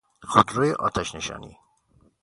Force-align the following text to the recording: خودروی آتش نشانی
خودروی 0.31 0.71
آتش 0.71 1.15
نشانی 1.15 1.57